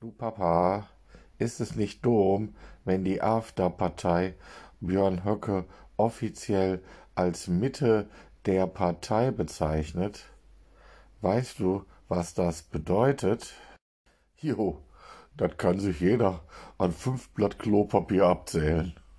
Du 0.00 0.12
Papa, 0.12 0.88
ist 1.38 1.58
es 1.58 1.74
nicht 1.74 2.06
dumm, 2.06 2.54
wenn 2.84 3.02
die 3.02 3.20
AfD-Partei 3.20 4.36
Björn 4.78 5.24
Höcke 5.24 5.64
offiziell 5.96 6.84
als 7.16 7.48
Mitte 7.48 8.08
der 8.46 8.68
Partei 8.68 9.32
bezeichnet? 9.32 10.26
Weißt 11.20 11.58
du, 11.58 11.84
was 12.06 12.34
das 12.34 12.62
bedeutet? 12.62 13.54
Jo, 14.36 14.84
das 15.36 15.56
kann 15.56 15.80
sich 15.80 15.98
jeder 15.98 16.44
an 16.78 16.92
fünf 16.92 17.30
Blatt 17.30 17.58
Klopapier 17.58 18.26
abzählen. 18.26 18.94